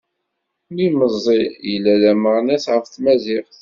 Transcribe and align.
Mi 0.73 0.85
meẓẓi 0.97 1.39
yella 1.71 1.93
d 2.01 2.03
ameɣnas 2.11 2.65
ɣef 2.73 2.85
tmaziɣt. 2.87 3.53